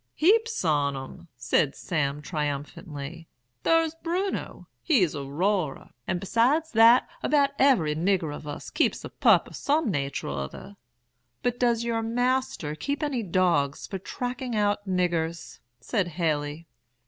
"'Heaps 0.15 0.65
on 0.65 0.97
'em,' 0.97 1.27
said 1.37 1.75
Sam, 1.75 2.23
triumphantly. 2.23 3.27
'Thar's 3.61 3.93
Bruno, 4.01 4.67
he's 4.81 5.13
a 5.13 5.23
roarer; 5.25 5.91
and 6.07 6.19
besides 6.19 6.71
that, 6.71 7.07
'bout 7.21 7.51
every 7.59 7.93
nigger 7.95 8.35
of 8.35 8.47
us 8.47 8.71
keeps 8.71 9.05
a 9.05 9.09
pup 9.09 9.47
o' 9.47 9.51
some 9.53 9.91
natur' 9.91 10.27
or 10.29 10.45
uther.' 10.45 10.75
"'But 11.43 11.59
does 11.59 11.83
your 11.83 12.01
master 12.01 12.73
keep 12.73 13.03
any 13.03 13.21
dogs 13.21 13.85
for 13.85 13.99
tracking 13.99 14.55
out 14.55 14.87
niggers?' 14.87 15.59
said 15.79 16.07
Haley. 16.07 16.65